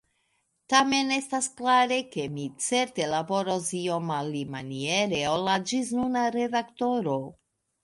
[0.73, 7.17] Tamen estas klare, ke mi certe laboros iom alimaniere ol la ĝisnuna redaktoro.